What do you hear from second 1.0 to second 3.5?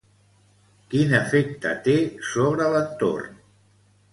efecte té sobre l'entorn?